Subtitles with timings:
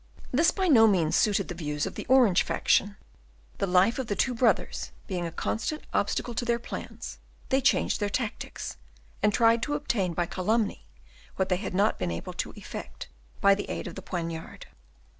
[0.31, 2.97] This by no means suited the views of the Orange faction.
[3.59, 7.99] The life of the two brothers being a constant obstacle to their plans, they changed
[7.99, 8.77] their tactics,
[9.21, 10.87] and tried to obtain by calumny
[11.35, 13.09] what they had not been able to effect
[13.41, 14.65] by the aid of the poniard.